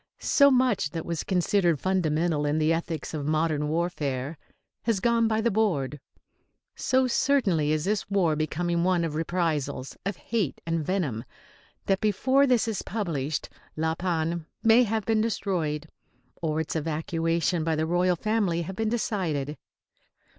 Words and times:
So 0.17 0.49
much 0.49 0.89
that 0.89 1.05
was 1.05 1.23
considered 1.23 1.79
fundamental 1.79 2.43
in 2.43 2.57
the 2.57 2.73
ethics 2.73 3.13
of 3.13 3.27
modern 3.27 3.69
warfare 3.69 4.35
has 4.81 4.99
gone 4.99 5.27
by 5.27 5.41
the 5.41 5.51
board; 5.51 5.99
so 6.75 7.05
certainly 7.05 7.71
is 7.71 7.85
this 7.85 8.09
war 8.09 8.35
becoming 8.35 8.83
one 8.83 9.03
of 9.03 9.13
reprisals, 9.13 9.95
of 10.03 10.17
hate 10.17 10.59
and 10.65 10.83
venom, 10.83 11.23
that 11.85 12.01
before 12.01 12.47
this 12.47 12.67
is 12.67 12.81
published 12.81 13.47
La 13.77 13.93
Panne 13.93 14.47
may 14.63 14.81
have 14.85 15.05
been 15.05 15.21
destroyed, 15.21 15.87
or 16.41 16.59
its 16.59 16.75
evacuation 16.75 17.63
by 17.63 17.75
the 17.75 17.85
royal 17.85 18.15
family 18.15 18.63
have 18.63 18.75
been 18.75 18.89
decided. 18.89 19.55